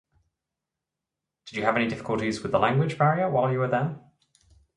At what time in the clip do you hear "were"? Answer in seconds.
3.59-3.67